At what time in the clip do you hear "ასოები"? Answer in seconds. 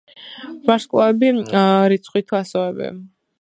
2.41-2.91